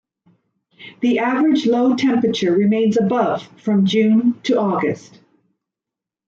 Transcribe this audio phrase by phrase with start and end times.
[1.01, 5.19] The average low temperature remains above from June to August.